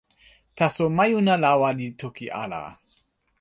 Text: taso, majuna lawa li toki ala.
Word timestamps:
taso, 0.57 0.83
majuna 0.97 1.33
lawa 1.43 1.69
li 1.79 1.87
toki 1.99 2.25
ala. 2.43 2.61